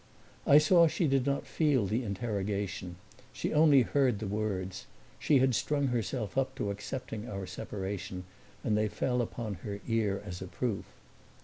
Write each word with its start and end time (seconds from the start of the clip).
I 0.47 0.57
saw 0.57 0.87
she 0.87 1.05
did 1.07 1.27
not 1.27 1.45
feel 1.45 1.85
the 1.85 2.01
interrogation, 2.01 2.95
she 3.31 3.53
only 3.53 3.83
heard 3.83 4.17
the 4.17 4.25
words; 4.25 4.87
she 5.19 5.37
had 5.37 5.53
strung 5.53 5.89
herself 5.89 6.39
up 6.39 6.55
to 6.55 6.71
accepting 6.71 7.27
our 7.29 7.45
separation 7.45 8.23
and 8.63 8.75
they 8.75 8.87
fell 8.87 9.21
upon 9.21 9.59
her 9.61 9.79
ear 9.87 10.19
as 10.25 10.41
a 10.41 10.47
proof. 10.47 10.85